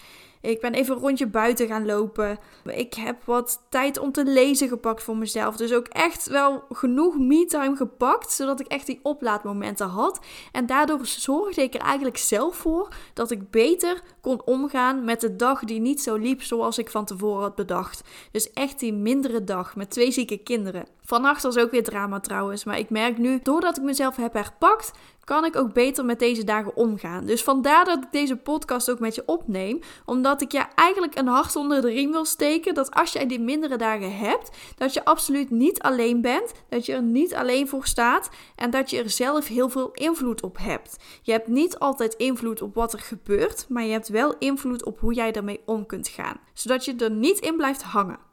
ik 0.52 0.62
ben 0.62 0.74
even 0.74 0.96
een 0.96 1.02
rondje 1.02 1.28
buiten 1.28 1.68
gaan 1.68 1.86
lopen. 1.86 2.38
Ik 2.66 2.94
heb 2.94 3.24
wat 3.26 3.66
tijd 3.70 4.00
om 4.00 4.12
te 4.12 4.26
lezen 4.26 4.68
gepakt 4.68 5.04
voor 5.04 5.18
mezelf. 5.18 5.56
Dus 5.56 5.74
ook 5.74 5.88
echt 5.88 6.28
wel 6.28 6.64
genoeg 6.70 7.18
me-time 7.18 7.76
gepakt, 7.76 8.32
zodat 8.32 8.60
ik 8.60 8.68
echt 8.68 8.86
die 8.86 9.00
oplaadmomenten 9.04 9.88
had. 9.88 10.20
En 10.52 10.66
daardoor 10.66 11.00
zorgde 11.06 11.62
ik 11.62 11.74
er 11.74 11.82
eigenlijk 11.82 12.18
zelf 12.18 12.56
voor 12.56 12.88
dat 13.14 13.32
ik 13.32 13.50
beter 13.52 14.02
kon 14.22 14.42
omgaan 14.46 15.04
met 15.04 15.22
de 15.22 15.36
dag 15.36 15.64
die 15.64 15.80
niet 15.80 16.02
zo 16.02 16.16
liep 16.16 16.42
zoals 16.42 16.78
ik 16.78 16.90
van 16.90 17.06
tevoren 17.06 17.42
had 17.42 17.56
bedacht. 17.56 18.04
Dus 18.32 18.54
echt 18.54 18.80
die 18.80 18.94
mindere 18.94 19.44
dag 19.44 19.76
met 19.76 19.90
twee 19.90 20.12
zieke 20.12 20.38
kinderen. 20.38 20.86
Vannacht 21.02 21.44
was 21.44 21.58
ook 21.58 21.72
weer 21.72 21.84
drama 21.84 22.20
trouwens, 22.20 22.64
maar 22.64 22.80
ik 22.80 22.90
merk 22.90 23.18
nu, 23.18 23.40
doordat 23.44 23.78
ik 23.78 23.84
mezelf 23.84 24.16
heb 24.16 24.34
herpakt, 24.34 24.92
kan 25.24 25.46
ik 25.46 25.56
ook 25.56 25.74
beter 25.74 26.06
met 26.06 26.20
deze 26.20 26.44
dagen 26.44 26.76
omgaan. 26.76 27.26
Dus 27.26 27.44
vandaar 27.44 27.86
dat 27.86 28.04
ik 28.04 28.12
deze 28.12 28.36
podcast 28.36 28.92
ook 28.92 29.00
met 29.00 29.16
je 29.16 29.24
opneem. 29.26 29.80
Omdat 30.06 30.42
ik 30.42 30.52
je 30.52 30.66
eigenlijk 30.76 31.16
een 31.16 31.28
hart 31.28 31.56
onder 31.56 31.82
de 31.82 31.90
riem 31.90 32.12
wil 32.12 32.26
steken. 32.26 32.74
Dat 32.74 32.92
als 32.92 33.12
jij 33.12 33.28
die 33.28 33.40
mindere 33.40 33.78
dagen 33.78 34.18
hebt, 34.18 34.58
dat 34.78 34.94
je 34.94 35.06
absoluut 35.06 35.50
niet 35.50 35.82
alleen 35.82 36.22
bent. 36.22 36.52
Dat 36.70 36.86
je 36.86 36.94
er 36.94 37.04
niet 37.04 37.36
alleen 37.36 37.68
voor 37.68 37.86
staat. 37.86 38.30
En 38.56 38.70
dat 38.70 38.90
je 38.90 39.04
er 39.04 39.10
zelf 39.10 39.48
heel 39.48 39.70
veel 39.70 39.92
invloed 39.92 40.44
op 40.44 40.58
hebt. 40.58 40.98
Je 41.22 41.32
hebt 41.32 41.48
niet 41.48 41.80
altijd 41.80 42.14
invloed 42.14 42.62
op 42.62 42.76
wat 42.76 42.94
er 42.94 43.00
gebeurt. 43.00 43.66
Maar 43.70 43.84
je 43.84 43.92
hebt 43.92 44.08
wel 44.08 44.36
invloed 44.38 44.86
op 44.86 45.00
hoe 45.00 45.14
jij 45.14 45.32
ermee 45.32 45.62
om 45.66 45.86
kunt 45.86 46.08
gaan. 46.08 46.40
Zodat 46.54 46.86
je 46.86 46.96
er 46.96 47.12
niet 47.12 47.40
in 47.40 47.56
blijft 47.56 47.82
hangen. 47.82 48.33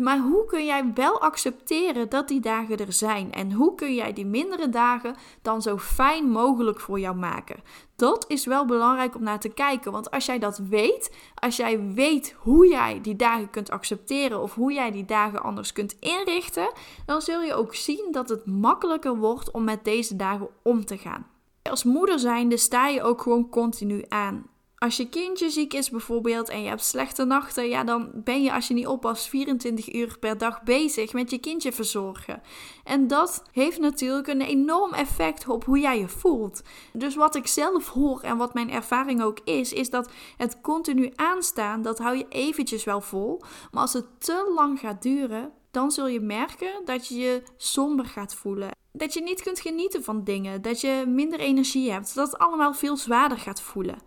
Maar 0.00 0.18
hoe 0.18 0.44
kun 0.44 0.64
jij 0.64 0.90
wel 0.94 1.20
accepteren 1.20 2.08
dat 2.08 2.28
die 2.28 2.40
dagen 2.40 2.78
er 2.78 2.92
zijn? 2.92 3.32
En 3.32 3.52
hoe 3.52 3.74
kun 3.74 3.94
jij 3.94 4.12
die 4.12 4.26
mindere 4.26 4.68
dagen 4.68 5.16
dan 5.42 5.62
zo 5.62 5.78
fijn 5.78 6.30
mogelijk 6.30 6.80
voor 6.80 7.00
jou 7.00 7.16
maken? 7.16 7.62
Dat 7.96 8.24
is 8.28 8.46
wel 8.46 8.64
belangrijk 8.64 9.14
om 9.14 9.22
naar 9.22 9.40
te 9.40 9.48
kijken. 9.48 9.92
Want 9.92 10.10
als 10.10 10.26
jij 10.26 10.38
dat 10.38 10.58
weet, 10.58 11.16
als 11.34 11.56
jij 11.56 11.80
weet 11.80 12.34
hoe 12.38 12.68
jij 12.68 13.00
die 13.00 13.16
dagen 13.16 13.50
kunt 13.50 13.70
accepteren 13.70 14.42
of 14.42 14.54
hoe 14.54 14.72
jij 14.72 14.90
die 14.90 15.04
dagen 15.04 15.42
anders 15.42 15.72
kunt 15.72 15.96
inrichten, 16.00 16.72
dan 17.06 17.20
zul 17.20 17.42
je 17.42 17.54
ook 17.54 17.74
zien 17.74 18.08
dat 18.10 18.28
het 18.28 18.46
makkelijker 18.46 19.16
wordt 19.16 19.50
om 19.50 19.64
met 19.64 19.84
deze 19.84 20.16
dagen 20.16 20.48
om 20.62 20.84
te 20.84 20.98
gaan. 20.98 21.26
Als 21.62 21.84
moeder 21.84 22.18
zijnde 22.18 22.56
sta 22.56 22.88
je 22.88 23.02
ook 23.02 23.22
gewoon 23.22 23.48
continu 23.48 24.04
aan. 24.08 24.46
Als 24.82 24.96
je 24.96 25.08
kindje 25.08 25.50
ziek 25.50 25.74
is 25.74 25.90
bijvoorbeeld 25.90 26.48
en 26.48 26.62
je 26.62 26.68
hebt 26.68 26.84
slechte 26.84 27.24
nachten, 27.24 27.68
ja, 27.68 27.84
dan 27.84 28.10
ben 28.14 28.42
je 28.42 28.52
als 28.52 28.68
je 28.68 28.74
niet 28.74 28.86
oppast 28.86 29.28
24 29.28 29.94
uur 29.94 30.18
per 30.18 30.38
dag 30.38 30.62
bezig 30.62 31.12
met 31.12 31.30
je 31.30 31.38
kindje 31.38 31.72
verzorgen. 31.72 32.42
En 32.84 33.06
dat 33.06 33.42
heeft 33.52 33.78
natuurlijk 33.80 34.26
een 34.26 34.40
enorm 34.40 34.92
effect 34.92 35.48
op 35.48 35.64
hoe 35.64 35.78
jij 35.78 35.98
je 35.98 36.08
voelt. 36.08 36.62
Dus 36.92 37.14
wat 37.14 37.34
ik 37.34 37.46
zelf 37.46 37.88
hoor 37.88 38.20
en 38.20 38.36
wat 38.36 38.54
mijn 38.54 38.70
ervaring 38.70 39.22
ook 39.22 39.38
is, 39.44 39.72
is 39.72 39.90
dat 39.90 40.10
het 40.36 40.60
continu 40.60 41.12
aanstaan, 41.14 41.82
dat 41.82 41.98
hou 41.98 42.16
je 42.16 42.26
eventjes 42.28 42.84
wel 42.84 43.00
vol. 43.00 43.40
Maar 43.70 43.82
als 43.82 43.92
het 43.92 44.06
te 44.18 44.52
lang 44.54 44.78
gaat 44.78 45.02
duren, 45.02 45.52
dan 45.70 45.90
zul 45.90 46.06
je 46.06 46.20
merken 46.20 46.82
dat 46.84 47.06
je 47.06 47.18
je 47.18 47.42
somber 47.56 48.04
gaat 48.06 48.34
voelen. 48.34 48.70
Dat 48.92 49.12
je 49.14 49.22
niet 49.22 49.42
kunt 49.42 49.60
genieten 49.60 50.04
van 50.04 50.24
dingen, 50.24 50.62
dat 50.62 50.80
je 50.80 51.04
minder 51.06 51.38
energie 51.38 51.92
hebt, 51.92 52.14
dat 52.14 52.32
het 52.32 52.40
allemaal 52.40 52.74
veel 52.74 52.96
zwaarder 52.96 53.38
gaat 53.38 53.60
voelen. 53.60 53.98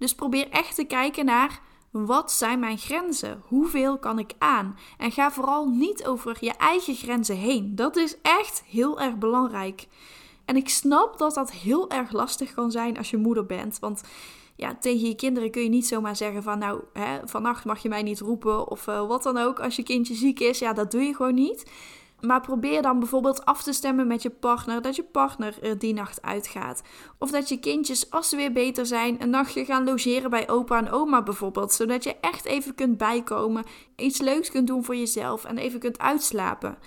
Dus 0.00 0.14
probeer 0.14 0.48
echt 0.50 0.74
te 0.74 0.84
kijken 0.84 1.24
naar 1.24 1.60
wat 1.90 2.32
zijn 2.32 2.58
mijn 2.58 2.78
grenzen? 2.78 3.42
Hoeveel 3.46 3.98
kan 3.98 4.18
ik 4.18 4.32
aan? 4.38 4.78
En 4.98 5.12
ga 5.12 5.30
vooral 5.30 5.68
niet 5.68 6.06
over 6.06 6.36
je 6.40 6.52
eigen 6.52 6.94
grenzen 6.94 7.36
heen. 7.36 7.74
Dat 7.74 7.96
is 7.96 8.16
echt 8.22 8.62
heel 8.66 9.00
erg 9.00 9.16
belangrijk. 9.18 9.86
En 10.44 10.56
ik 10.56 10.68
snap 10.68 11.18
dat 11.18 11.34
dat 11.34 11.52
heel 11.52 11.90
erg 11.90 12.12
lastig 12.12 12.54
kan 12.54 12.70
zijn 12.70 12.98
als 12.98 13.10
je 13.10 13.16
moeder 13.16 13.46
bent. 13.46 13.78
Want 13.78 14.02
ja, 14.56 14.76
tegen 14.80 15.08
je 15.08 15.14
kinderen 15.14 15.50
kun 15.50 15.62
je 15.62 15.68
niet 15.68 15.86
zomaar 15.86 16.16
zeggen 16.16 16.42
van 16.42 16.58
nou, 16.58 16.80
hè, 16.92 17.18
vannacht 17.24 17.64
mag 17.64 17.82
je 17.82 17.88
mij 17.88 18.02
niet 18.02 18.20
roepen 18.20 18.68
of 18.68 18.86
uh, 18.86 19.06
wat 19.06 19.22
dan 19.22 19.36
ook. 19.36 19.60
Als 19.60 19.76
je 19.76 19.82
kindje 19.82 20.14
ziek 20.14 20.40
is, 20.40 20.58
ja, 20.58 20.72
dat 20.72 20.90
doe 20.90 21.02
je 21.02 21.14
gewoon 21.14 21.34
niet. 21.34 21.70
Maar 22.20 22.40
probeer 22.40 22.82
dan 22.82 22.98
bijvoorbeeld 22.98 23.44
af 23.44 23.62
te 23.62 23.72
stemmen 23.72 24.06
met 24.06 24.22
je 24.22 24.30
partner 24.30 24.82
dat 24.82 24.96
je 24.96 25.02
partner 25.02 25.58
er 25.62 25.78
die 25.78 25.94
nacht 25.94 26.22
uitgaat. 26.22 26.82
Of 27.18 27.30
dat 27.30 27.48
je 27.48 27.60
kindjes, 27.60 28.10
als 28.10 28.28
ze 28.28 28.36
weer 28.36 28.52
beter 28.52 28.86
zijn, 28.86 29.22
een 29.22 29.30
nachtje 29.30 29.64
gaan 29.64 29.84
logeren 29.84 30.30
bij 30.30 30.48
opa 30.48 30.78
en 30.78 30.90
oma 30.90 31.22
bijvoorbeeld. 31.22 31.72
Zodat 31.72 32.04
je 32.04 32.16
echt 32.20 32.44
even 32.44 32.74
kunt 32.74 32.96
bijkomen, 32.96 33.64
iets 33.96 34.20
leuks 34.20 34.50
kunt 34.50 34.66
doen 34.66 34.84
voor 34.84 34.96
jezelf 34.96 35.44
en 35.44 35.58
even 35.58 35.80
kunt 35.80 35.98
uitslapen. 35.98 36.78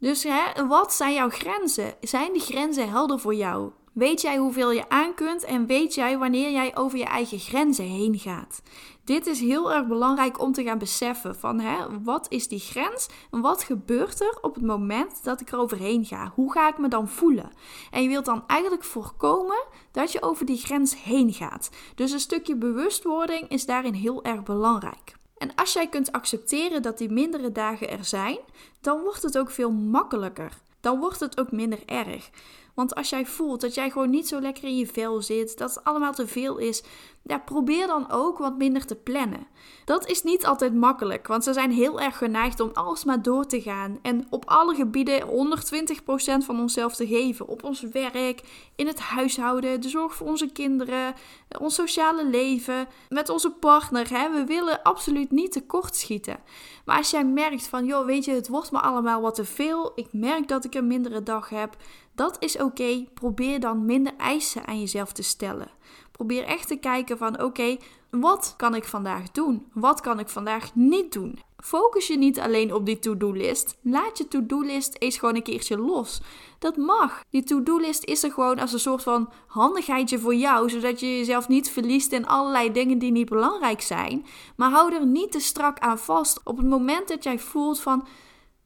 Dus 0.00 0.22
hè, 0.22 0.66
wat 0.66 0.92
zijn 0.92 1.14
jouw 1.14 1.30
grenzen? 1.30 1.94
Zijn 2.00 2.32
die 2.32 2.42
grenzen 2.42 2.90
helder 2.90 3.18
voor 3.18 3.34
jou? 3.34 3.70
Weet 3.92 4.20
jij 4.20 4.36
hoeveel 4.36 4.70
je 4.70 4.88
aan 4.88 5.14
kunt 5.14 5.44
en 5.44 5.66
weet 5.66 5.94
jij 5.94 6.18
wanneer 6.18 6.50
jij 6.50 6.76
over 6.76 6.98
je 6.98 7.04
eigen 7.04 7.38
grenzen 7.38 7.84
heen 7.84 8.18
gaat? 8.18 8.62
Dit 9.04 9.26
is 9.26 9.40
heel 9.40 9.72
erg 9.72 9.86
belangrijk 9.86 10.40
om 10.40 10.52
te 10.52 10.62
gaan 10.62 10.78
beseffen 10.78 11.36
van 11.36 11.60
hè, 11.60 12.02
wat 12.02 12.26
is 12.28 12.48
die 12.48 12.58
grens 12.58 13.08
en 13.30 13.40
wat 13.40 13.62
gebeurt 13.62 14.20
er 14.20 14.38
op 14.40 14.54
het 14.54 14.64
moment 14.64 15.24
dat 15.24 15.40
ik 15.40 15.52
er 15.52 15.58
overheen 15.58 16.04
ga? 16.04 16.32
Hoe 16.34 16.52
ga 16.52 16.68
ik 16.68 16.78
me 16.78 16.88
dan 16.88 17.08
voelen? 17.08 17.50
En 17.90 18.02
je 18.02 18.08
wilt 18.08 18.24
dan 18.24 18.44
eigenlijk 18.46 18.84
voorkomen 18.84 19.64
dat 19.90 20.12
je 20.12 20.22
over 20.22 20.46
die 20.46 20.58
grens 20.58 21.02
heen 21.02 21.32
gaat. 21.32 21.70
Dus 21.94 22.12
een 22.12 22.20
stukje 22.20 22.56
bewustwording 22.56 23.48
is 23.48 23.66
daarin 23.66 23.94
heel 23.94 24.24
erg 24.24 24.42
belangrijk. 24.42 25.14
En 25.38 25.54
als 25.54 25.72
jij 25.72 25.88
kunt 25.88 26.12
accepteren 26.12 26.82
dat 26.82 26.98
die 26.98 27.10
mindere 27.10 27.52
dagen 27.52 27.90
er 27.90 28.04
zijn, 28.04 28.38
dan 28.80 29.00
wordt 29.00 29.22
het 29.22 29.38
ook 29.38 29.50
veel 29.50 29.70
makkelijker. 29.70 30.60
Dan 30.80 30.98
wordt 30.98 31.20
het 31.20 31.40
ook 31.40 31.52
minder 31.52 31.82
erg. 31.86 32.30
Want 32.74 32.94
als 32.94 33.10
jij 33.10 33.26
voelt 33.26 33.60
dat 33.60 33.74
jij 33.74 33.90
gewoon 33.90 34.10
niet 34.10 34.28
zo 34.28 34.40
lekker 34.40 34.64
in 34.64 34.76
je 34.76 34.86
vel 34.86 35.22
zit, 35.22 35.58
dat 35.58 35.74
het 35.74 35.84
allemaal 35.84 36.12
te 36.12 36.26
veel 36.26 36.58
is, 36.58 36.82
ja, 37.24 37.38
probeer 37.38 37.86
dan 37.86 38.10
ook 38.10 38.38
wat 38.38 38.56
minder 38.56 38.86
te 38.86 38.94
plannen. 38.94 39.46
Dat 39.84 40.08
is 40.08 40.22
niet 40.22 40.46
altijd 40.46 40.74
makkelijk, 40.74 41.26
want 41.26 41.44
ze 41.44 41.52
zijn 41.52 41.70
heel 41.70 42.00
erg 42.00 42.18
geneigd 42.18 42.60
om 42.60 42.70
alsmaar 42.72 43.22
door 43.22 43.46
te 43.46 43.60
gaan 43.62 43.98
en 44.02 44.26
op 44.30 44.44
alle 44.44 44.74
gebieden 44.74 45.22
120% 45.22 46.44
van 46.44 46.60
onszelf 46.60 46.94
te 46.94 47.06
geven. 47.06 47.48
Op 47.48 47.64
ons 47.64 47.80
werk, 47.80 48.40
in 48.76 48.86
het 48.86 49.00
huishouden, 49.00 49.80
de 49.80 49.88
zorg 49.88 50.14
voor 50.14 50.26
onze 50.26 50.52
kinderen, 50.52 51.14
ons 51.58 51.74
sociale 51.74 52.26
leven, 52.26 52.86
met 53.08 53.28
onze 53.28 53.50
partner. 53.50 54.10
Hè. 54.10 54.30
We 54.30 54.44
willen 54.44 54.82
absoluut 54.82 55.30
niet 55.30 55.52
tekortschieten. 55.52 56.38
Maar 56.84 56.96
als 56.96 57.10
jij 57.10 57.24
merkt 57.24 57.66
van, 57.66 57.84
joh, 57.84 58.06
weet 58.06 58.24
je, 58.24 58.32
het 58.32 58.48
wordt 58.48 58.72
me 58.72 58.80
allemaal 58.80 59.20
wat 59.20 59.34
te 59.34 59.44
veel, 59.44 59.92
ik 59.94 60.08
merk 60.12 60.48
dat 60.48 60.64
ik 60.64 60.74
een 60.74 60.86
mindere 60.86 61.22
dag 61.22 61.48
heb, 61.48 61.76
dat 62.14 62.36
is 62.38 62.58
oké. 62.58 63.04
Probeer 63.14 63.60
dan 63.60 63.84
minder 63.84 64.12
eisen 64.16 64.66
aan 64.66 64.80
jezelf 64.80 65.12
te 65.12 65.22
stellen. 65.22 65.70
Probeer 66.12 66.44
echt 66.44 66.68
te 66.68 66.76
kijken 66.76 67.18
van 67.18 67.42
oké, 67.42 67.76
wat 68.10 68.54
kan 68.56 68.74
ik 68.74 68.84
vandaag 68.84 69.30
doen? 69.30 69.66
Wat 69.72 70.00
kan 70.00 70.18
ik 70.18 70.28
vandaag 70.28 70.74
niet 70.74 71.12
doen? 71.12 71.38
Focus 71.56 72.06
je 72.06 72.18
niet 72.18 72.40
alleen 72.40 72.74
op 72.74 72.86
die 72.86 72.98
to-do-list. 72.98 73.76
Laat 73.82 74.18
je 74.18 74.28
to-do-list 74.28 74.96
eens 74.98 75.18
gewoon 75.18 75.34
een 75.34 75.42
keertje 75.42 75.78
los. 75.78 76.20
Dat 76.58 76.76
mag. 76.76 77.24
Die 77.30 77.42
to-do-list 77.42 78.04
is 78.04 78.22
er 78.22 78.32
gewoon 78.32 78.58
als 78.58 78.72
een 78.72 78.80
soort 78.80 79.02
van 79.02 79.32
handigheidje 79.46 80.18
voor 80.18 80.34
jou, 80.34 80.70
zodat 80.70 81.00
je 81.00 81.06
jezelf 81.06 81.48
niet 81.48 81.70
verliest 81.70 82.12
in 82.12 82.26
allerlei 82.26 82.72
dingen 82.72 82.98
die 82.98 83.12
niet 83.12 83.28
belangrijk 83.28 83.80
zijn. 83.80 84.26
Maar 84.56 84.70
hou 84.70 84.94
er 84.94 85.06
niet 85.06 85.32
te 85.32 85.40
strak 85.40 85.78
aan 85.78 85.98
vast. 85.98 86.40
Op 86.44 86.56
het 86.56 86.66
moment 86.66 87.08
dat 87.08 87.22
jij 87.22 87.38
voelt 87.38 87.80
van 87.80 88.06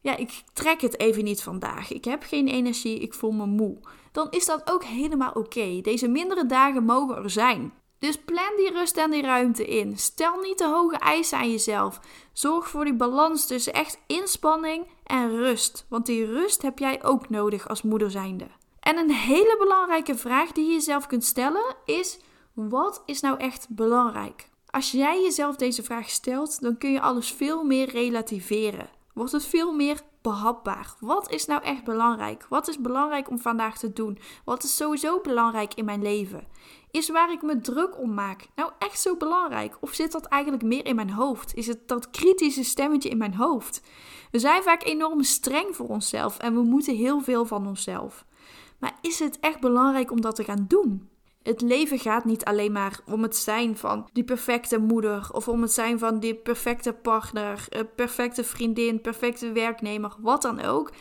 ja, 0.06 0.16
ik 0.16 0.42
trek 0.52 0.80
het 0.80 0.98
even 0.98 1.24
niet 1.24 1.42
vandaag. 1.42 1.92
Ik 1.92 2.04
heb 2.04 2.22
geen 2.22 2.48
energie, 2.48 2.98
ik 2.98 3.14
voel 3.14 3.32
me 3.32 3.46
moe. 3.46 3.76
Dan 4.12 4.26
is 4.30 4.46
dat 4.46 4.70
ook 4.70 4.84
helemaal 4.84 5.32
oké. 5.32 5.80
Deze 5.80 6.08
mindere 6.08 6.46
dagen 6.46 6.84
mogen 6.84 7.16
er 7.16 7.30
zijn. 7.30 7.72
Dus 7.98 8.18
plan 8.18 8.56
die 8.56 8.72
rust 8.72 8.96
en 8.96 9.10
die 9.10 9.22
ruimte 9.22 9.66
in. 9.66 9.98
Stel 9.98 10.40
niet 10.40 10.56
te 10.56 10.66
hoge 10.66 10.96
eisen 10.96 11.38
aan 11.38 11.50
jezelf. 11.50 12.00
Zorg 12.32 12.68
voor 12.68 12.84
die 12.84 12.94
balans 12.94 13.46
tussen 13.46 13.72
echt 13.72 13.98
inspanning 14.06 14.86
en 15.04 15.36
rust. 15.36 15.86
Want 15.88 16.06
die 16.06 16.24
rust 16.24 16.62
heb 16.62 16.78
jij 16.78 17.04
ook 17.04 17.28
nodig 17.28 17.68
als 17.68 17.82
moeder 17.82 18.10
zijnde. 18.10 18.46
En 18.80 18.96
een 18.96 19.10
hele 19.10 19.56
belangrijke 19.58 20.14
vraag 20.14 20.52
die 20.52 20.66
je 20.66 20.72
jezelf 20.72 21.06
kunt 21.06 21.24
stellen 21.24 21.76
is: 21.84 22.18
wat 22.52 23.02
is 23.06 23.20
nou 23.20 23.38
echt 23.38 23.66
belangrijk? 23.68 24.48
Als 24.70 24.90
jij 24.90 25.22
jezelf 25.22 25.56
deze 25.56 25.82
vraag 25.82 26.10
stelt, 26.10 26.60
dan 26.60 26.78
kun 26.78 26.92
je 26.92 27.00
alles 27.00 27.32
veel 27.32 27.64
meer 27.64 27.88
relativeren 27.88 28.95
wordt 29.16 29.32
het 29.32 29.46
veel 29.46 29.72
meer 29.72 30.00
behapbaar. 30.22 30.94
Wat 31.00 31.30
is 31.30 31.46
nou 31.46 31.62
echt 31.62 31.84
belangrijk? 31.84 32.46
Wat 32.48 32.68
is 32.68 32.80
belangrijk 32.80 33.30
om 33.30 33.38
vandaag 33.38 33.78
te 33.78 33.92
doen? 33.92 34.18
Wat 34.44 34.64
is 34.64 34.76
sowieso 34.76 35.20
belangrijk 35.20 35.74
in 35.74 35.84
mijn 35.84 36.02
leven? 36.02 36.46
Is 36.90 37.08
waar 37.08 37.32
ik 37.32 37.42
me 37.42 37.60
druk 37.60 37.98
om 37.98 38.14
maak 38.14 38.48
nou 38.54 38.72
echt 38.78 39.00
zo 39.00 39.16
belangrijk? 39.16 39.76
Of 39.80 39.94
zit 39.94 40.12
dat 40.12 40.26
eigenlijk 40.26 40.62
meer 40.62 40.86
in 40.86 40.96
mijn 40.96 41.10
hoofd? 41.10 41.54
Is 41.54 41.66
het 41.66 41.88
dat 41.88 42.10
kritische 42.10 42.64
stemmetje 42.64 43.08
in 43.08 43.18
mijn 43.18 43.34
hoofd? 43.34 43.82
We 44.30 44.38
zijn 44.38 44.62
vaak 44.62 44.84
enorm 44.84 45.22
streng 45.22 45.76
voor 45.76 45.88
onszelf 45.88 46.38
en 46.38 46.54
we 46.54 46.62
moeten 46.62 46.96
heel 46.96 47.20
veel 47.20 47.44
van 47.44 47.66
onszelf. 47.66 48.24
Maar 48.78 48.98
is 49.00 49.18
het 49.18 49.40
echt 49.40 49.60
belangrijk 49.60 50.10
om 50.10 50.20
dat 50.20 50.36
te 50.36 50.44
gaan 50.44 50.64
doen? 50.68 51.08
Het 51.46 51.60
leven 51.60 51.98
gaat 51.98 52.24
niet 52.24 52.44
alleen 52.44 52.72
maar 52.72 53.00
om 53.04 53.22
het 53.22 53.36
zijn 53.36 53.76
van 53.76 54.08
die 54.12 54.24
perfecte 54.24 54.78
moeder 54.78 55.28
of 55.32 55.48
om 55.48 55.62
het 55.62 55.72
zijn 55.72 55.98
van 55.98 56.20
die 56.20 56.34
perfecte 56.34 56.92
partner, 56.92 57.66
eh, 57.68 57.80
perfecte 57.94 58.44
vriendin, 58.44 59.00
perfecte 59.00 59.52
werknemer, 59.52 60.14
wat 60.18 60.42
dan 60.42 60.60
ook. 60.60 60.92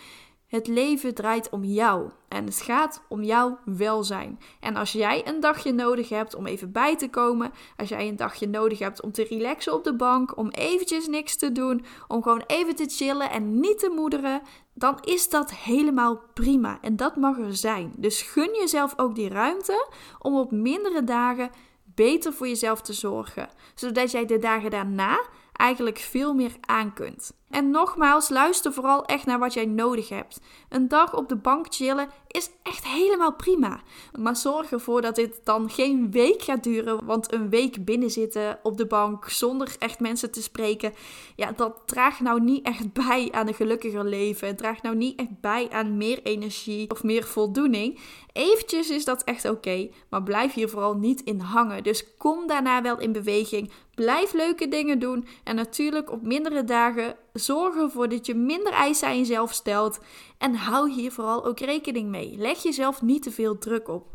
Het 0.47 0.67
leven 0.67 1.13
draait 1.13 1.49
om 1.49 1.63
jou 1.63 2.09
en 2.27 2.45
het 2.45 2.61
gaat 2.61 3.01
om 3.09 3.23
jouw 3.23 3.59
welzijn. 3.65 4.39
En 4.59 4.75
als 4.75 4.91
jij 4.91 5.27
een 5.27 5.39
dagje 5.39 5.73
nodig 5.73 6.09
hebt 6.09 6.35
om 6.35 6.45
even 6.45 6.71
bij 6.71 6.97
te 6.97 7.09
komen, 7.09 7.51
als 7.77 7.89
jij 7.89 8.07
een 8.07 8.15
dagje 8.15 8.47
nodig 8.47 8.79
hebt 8.79 9.01
om 9.01 9.11
te 9.11 9.23
relaxen 9.23 9.73
op 9.73 9.83
de 9.83 9.95
bank, 9.95 10.37
om 10.37 10.49
eventjes 10.49 11.07
niks 11.07 11.35
te 11.35 11.51
doen, 11.51 11.85
om 12.07 12.23
gewoon 12.23 12.43
even 12.47 12.75
te 12.75 12.85
chillen 12.85 13.31
en 13.31 13.59
niet 13.59 13.79
te 13.79 13.91
moederen, 13.95 14.41
dan 14.73 14.97
is 15.01 15.29
dat 15.29 15.53
helemaal 15.53 16.21
prima 16.33 16.77
en 16.81 16.95
dat 16.95 17.15
mag 17.15 17.37
er 17.37 17.55
zijn. 17.55 17.93
Dus 17.97 18.21
gun 18.21 18.55
jezelf 18.59 18.93
ook 18.97 19.15
die 19.15 19.29
ruimte 19.29 19.87
om 20.19 20.37
op 20.37 20.51
mindere 20.51 21.03
dagen 21.03 21.49
beter 21.95 22.33
voor 22.33 22.47
jezelf 22.47 22.81
te 22.81 22.93
zorgen, 22.93 23.49
zodat 23.75 24.11
jij 24.11 24.25
de 24.25 24.39
dagen 24.39 24.69
daarna 24.69 25.21
eigenlijk 25.51 25.97
veel 25.97 26.33
meer 26.33 26.55
aan 26.61 26.93
kunt. 26.93 27.31
En 27.49 27.69
nogmaals, 27.69 28.29
luister 28.29 28.73
vooral 28.73 29.05
echt 29.05 29.25
naar 29.25 29.39
wat 29.39 29.53
jij 29.53 29.65
nodig 29.65 30.09
hebt. 30.09 30.39
Een 30.69 30.87
dag 30.87 31.15
op 31.15 31.29
de 31.29 31.35
bank 31.35 31.65
chillen 31.69 32.09
is 32.27 32.49
echt 32.63 32.85
helemaal 32.87 33.33
prima. 33.33 33.81
Maar 34.19 34.35
zorg 34.35 34.71
ervoor 34.71 35.01
dat 35.01 35.15
dit 35.15 35.41
dan 35.43 35.69
geen 35.69 36.11
week 36.11 36.41
gaat 36.41 36.63
duren. 36.63 37.05
Want 37.05 37.33
een 37.33 37.49
week 37.49 37.85
binnenzitten 37.85 38.59
op 38.63 38.77
de 38.77 38.85
bank 38.85 39.29
zonder 39.29 39.75
echt 39.79 39.99
mensen 39.99 40.31
te 40.31 40.41
spreken. 40.41 40.93
Ja, 41.35 41.51
dat 41.51 41.81
draagt 41.85 42.19
nou 42.19 42.41
niet 42.41 42.65
echt 42.65 42.93
bij 42.93 43.27
aan 43.31 43.47
een 43.47 43.53
gelukkiger 43.53 44.05
leven. 44.05 44.47
Het 44.47 44.57
draagt 44.57 44.83
nou 44.83 44.95
niet 44.95 45.19
echt 45.19 45.41
bij 45.41 45.69
aan 45.69 45.97
meer 45.97 46.19
energie 46.23 46.89
of 46.89 47.03
meer 47.03 47.23
voldoening. 47.23 47.99
Eventjes 48.33 48.89
is 48.89 49.05
dat 49.05 49.23
echt 49.23 49.49
oké. 49.49 49.89
maar 50.09 50.23
blijf 50.23 50.53
hier 50.53 50.69
vooral 50.69 50.93
niet 50.93 51.21
in 51.21 51.39
hangen. 51.39 51.83
Dus 51.83 52.15
kom 52.17 52.47
daarna 52.47 52.81
wel 52.81 52.99
in 52.99 53.11
beweging. 53.11 53.71
Blijf 53.93 54.33
leuke 54.33 54.67
dingen 54.67 54.99
doen. 54.99 55.27
En 55.43 55.55
natuurlijk 55.55 56.11
op 56.11 56.21
mindere 56.21 56.63
dagen 56.63 57.15
zorg 57.39 57.75
ervoor 57.75 58.09
dat 58.09 58.25
je 58.25 58.35
minder 58.35 58.73
eisen 58.73 59.07
aan 59.07 59.17
jezelf 59.17 59.53
stelt. 59.53 59.99
En 60.37 60.55
hou 60.55 60.91
hier 60.91 61.11
vooral 61.11 61.45
ook 61.45 61.59
rekening 61.59 62.09
mee. 62.09 62.35
Leg 62.37 62.63
jezelf 62.63 63.01
niet 63.01 63.23
te 63.23 63.31
veel 63.31 63.57
druk 63.57 63.87
op. 63.87 64.05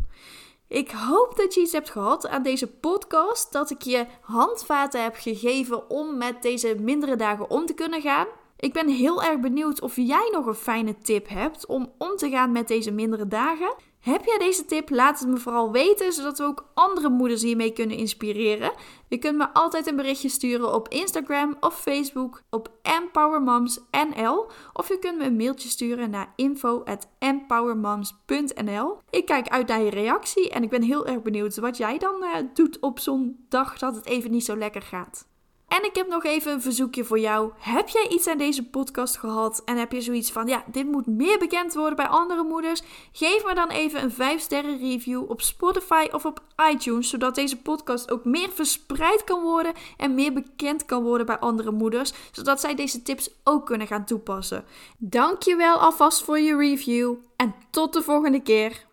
Ik 0.68 0.90
hoop 0.90 1.36
dat 1.36 1.54
je 1.54 1.60
iets 1.60 1.72
hebt 1.72 1.90
gehad 1.90 2.28
aan 2.28 2.42
deze 2.42 2.66
podcast. 2.66 3.52
Dat 3.52 3.70
ik 3.70 3.82
je 3.82 4.06
handvaten 4.20 5.02
heb 5.02 5.14
gegeven 5.16 5.90
om 5.90 6.16
met 6.16 6.42
deze 6.42 6.76
mindere 6.80 7.16
dagen 7.16 7.50
om 7.50 7.66
te 7.66 7.74
kunnen 7.74 8.00
gaan. 8.00 8.26
Ik 8.56 8.72
ben 8.72 8.88
heel 8.88 9.22
erg 9.22 9.40
benieuwd 9.40 9.80
of 9.80 9.96
jij 9.96 10.28
nog 10.32 10.46
een 10.46 10.54
fijne 10.54 10.98
tip 10.98 11.28
hebt 11.28 11.66
om 11.66 11.92
om 11.98 12.16
te 12.16 12.30
gaan 12.30 12.52
met 12.52 12.68
deze 12.68 12.90
mindere 12.90 13.28
dagen. 13.28 13.74
Heb 14.00 14.24
jij 14.24 14.38
deze 14.38 14.64
tip? 14.64 14.90
Laat 14.90 15.20
het 15.20 15.28
me 15.28 15.36
vooral 15.36 15.72
weten, 15.72 16.12
zodat 16.12 16.38
we 16.38 16.44
ook 16.44 16.70
andere 16.74 17.08
moeders 17.08 17.42
hiermee 17.42 17.72
kunnen 17.72 17.96
inspireren. 17.96 18.72
Je 19.08 19.18
kunt 19.18 19.36
me 19.36 19.52
altijd 19.52 19.86
een 19.86 19.96
berichtje 19.96 20.28
sturen 20.28 20.74
op 20.74 20.88
Instagram 20.88 21.56
of 21.60 21.80
Facebook 21.80 22.42
op 22.50 22.70
empowermomsnl. 22.82 24.50
Of 24.72 24.88
je 24.88 24.98
kunt 24.98 25.18
me 25.18 25.24
een 25.24 25.36
mailtje 25.36 25.68
sturen 25.68 26.10
naar 26.10 26.32
info@empowermoms.nl. 26.36 28.98
Ik 29.10 29.26
kijk 29.26 29.48
uit 29.48 29.66
naar 29.66 29.82
je 29.82 29.90
reactie 29.90 30.50
en 30.50 30.62
ik 30.62 30.70
ben 30.70 30.82
heel 30.82 31.06
erg 31.06 31.22
benieuwd 31.22 31.56
wat 31.56 31.76
jij 31.76 31.98
dan 31.98 32.22
uh, 32.22 32.36
doet 32.54 32.80
op 32.80 32.98
zo'n 32.98 33.44
dag 33.48 33.78
dat 33.78 33.94
het 33.94 34.06
even 34.06 34.30
niet 34.30 34.44
zo 34.44 34.56
lekker 34.56 34.82
gaat. 34.82 35.28
En 35.70 35.84
ik 35.84 35.94
heb 35.94 36.08
nog 36.08 36.24
even 36.24 36.52
een 36.52 36.62
verzoekje 36.62 37.04
voor 37.04 37.18
jou. 37.18 37.52
Heb 37.58 37.88
jij 37.88 38.08
iets 38.08 38.26
aan 38.26 38.38
deze 38.38 38.64
podcast 38.64 39.16
gehad 39.16 39.62
en 39.64 39.76
heb 39.76 39.92
je 39.92 40.00
zoiets 40.00 40.32
van, 40.32 40.46
ja, 40.46 40.64
dit 40.66 40.86
moet 40.86 41.06
meer 41.06 41.38
bekend 41.38 41.74
worden 41.74 41.96
bij 41.96 42.06
andere 42.06 42.42
moeders? 42.42 42.82
Geef 43.12 43.44
me 43.44 43.54
dan 43.54 43.68
even 43.68 44.02
een 44.02 44.12
5 44.12 44.40
sterren 44.40 44.78
review 44.78 45.30
op 45.30 45.40
Spotify 45.40 46.08
of 46.12 46.24
op 46.24 46.42
iTunes, 46.70 47.08
zodat 47.08 47.34
deze 47.34 47.56
podcast 47.56 48.10
ook 48.10 48.24
meer 48.24 48.48
verspreid 48.50 49.24
kan 49.24 49.42
worden 49.42 49.72
en 49.96 50.14
meer 50.14 50.32
bekend 50.32 50.84
kan 50.84 51.02
worden 51.02 51.26
bij 51.26 51.38
andere 51.38 51.70
moeders, 51.70 52.12
zodat 52.32 52.60
zij 52.60 52.74
deze 52.74 53.02
tips 53.02 53.30
ook 53.44 53.66
kunnen 53.66 53.86
gaan 53.86 54.04
toepassen. 54.04 54.64
Dankjewel 54.98 55.76
alvast 55.76 56.22
voor 56.22 56.38
je 56.38 56.56
review 56.56 57.14
en 57.36 57.54
tot 57.70 57.92
de 57.92 58.02
volgende 58.02 58.42
keer. 58.42 58.88